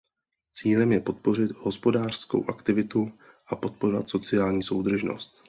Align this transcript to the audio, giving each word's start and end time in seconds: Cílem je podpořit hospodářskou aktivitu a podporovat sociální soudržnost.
Cílem 0.53 0.91
je 0.91 0.99
podpořit 0.99 1.51
hospodářskou 1.51 2.49
aktivitu 2.49 3.11
a 3.47 3.55
podporovat 3.55 4.09
sociální 4.09 4.63
soudržnost. 4.63 5.31